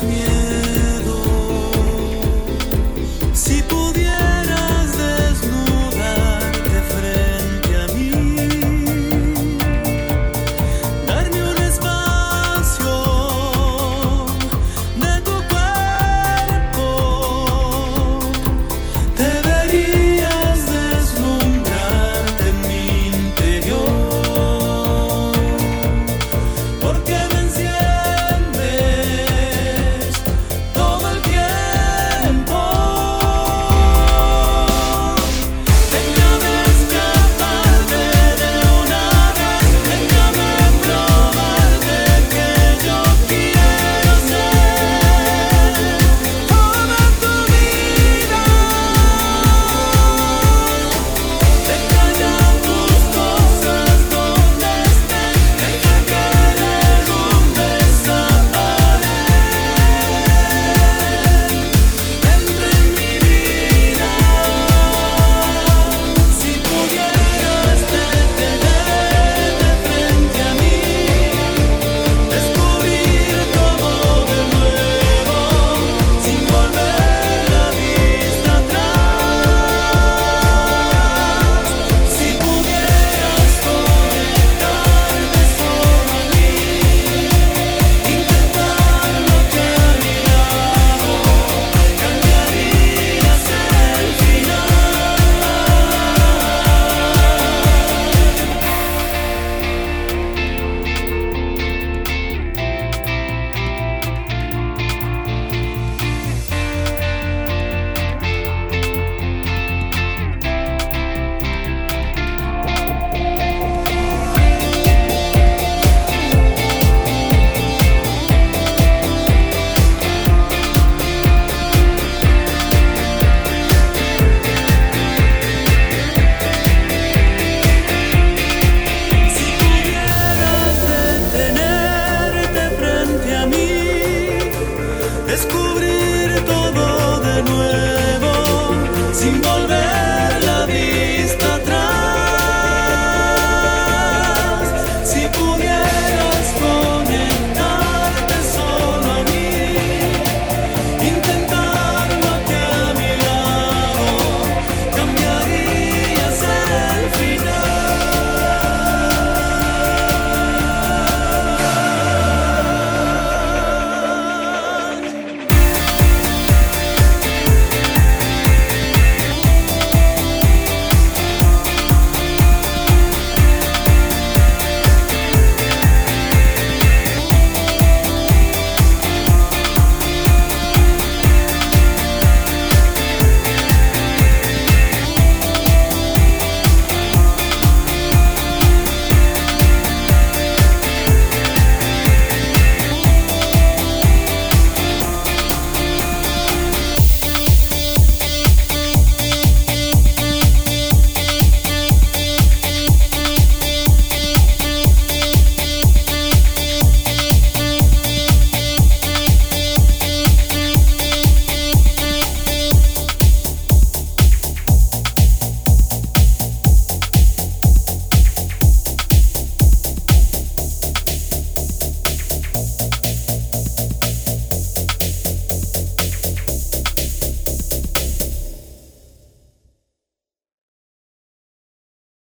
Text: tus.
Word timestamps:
tus. 0.00 0.33